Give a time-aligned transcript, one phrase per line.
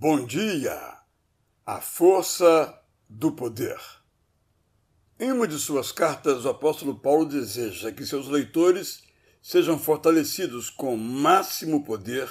[0.00, 0.96] Bom dia!
[1.66, 3.80] A força do poder.
[5.18, 9.02] Em uma de suas cartas, o apóstolo Paulo deseja que seus leitores
[9.42, 12.30] sejam fortalecidos com máximo poder,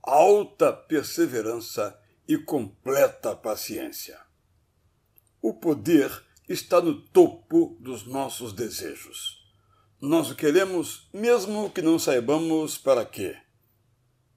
[0.00, 4.20] alta perseverança e completa paciência.
[5.42, 6.08] O poder
[6.48, 9.44] está no topo dos nossos desejos.
[10.00, 13.36] Nós o queremos mesmo que não saibamos para quê.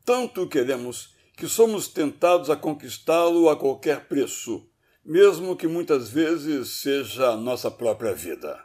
[0.03, 4.67] Tanto o queremos que somos tentados a conquistá-lo a qualquer preço,
[5.03, 8.63] mesmo que muitas vezes seja a nossa própria vida.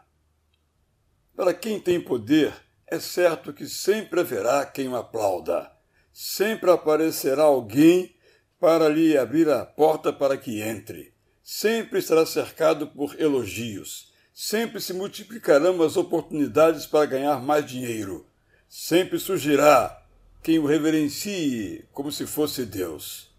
[1.35, 2.55] Para quem tem poder,
[2.87, 5.71] é certo que sempre haverá quem o aplauda,
[6.13, 8.15] sempre aparecerá alguém
[8.59, 14.93] para lhe abrir a porta para que entre, sempre estará cercado por elogios, sempre se
[14.93, 18.27] multiplicarão as oportunidades para ganhar mais dinheiro,
[18.69, 20.00] sempre surgirá
[20.43, 23.31] quem o reverencie como se fosse Deus.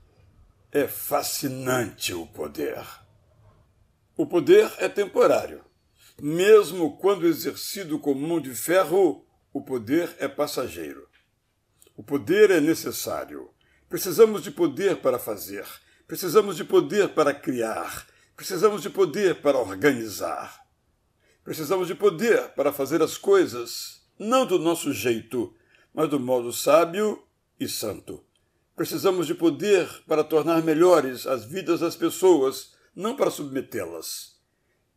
[0.71, 2.81] É fascinante o poder.
[4.15, 5.63] O poder é temporário.
[6.21, 11.07] Mesmo quando exercido com mão de ferro, o poder é passageiro.
[11.97, 13.49] O poder é necessário.
[13.89, 15.65] Precisamos de poder para fazer.
[16.07, 18.07] Precisamos de poder para criar.
[18.35, 20.61] Precisamos de poder para organizar.
[21.43, 25.53] Precisamos de poder para fazer as coisas, não do nosso jeito,
[25.93, 27.21] mas do modo sábio
[27.59, 28.23] e santo.
[28.75, 34.39] Precisamos de poder para tornar melhores as vidas das pessoas, não para submetê-las.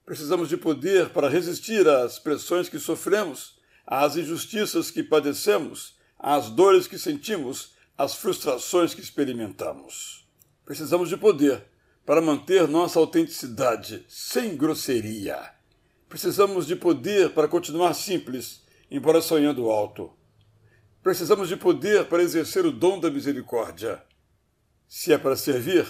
[0.06, 6.86] Precisamos de poder para resistir às pressões que sofremos, às injustiças que padecemos, às dores
[6.86, 10.26] que sentimos, às frustrações que experimentamos.
[10.64, 11.64] Precisamos de poder
[12.06, 15.52] para manter nossa autenticidade sem grosseria.
[16.08, 20.12] Precisamos de poder para continuar simples, embora sonhando alto.
[21.04, 24.02] Precisamos de poder para exercer o dom da misericórdia.
[24.88, 25.86] Se é para servir,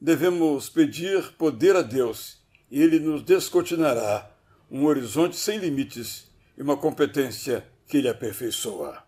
[0.00, 4.34] devemos pedir poder a Deus e Ele nos descortinará
[4.70, 9.04] um horizonte sem limites e uma competência que Ele aperfeiçoa.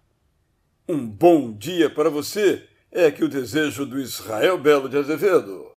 [0.87, 5.75] Um bom dia para você é aqui o desejo do Israel Belo de Azevedo.